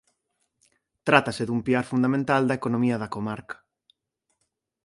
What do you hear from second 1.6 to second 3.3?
piar fundamental da economía da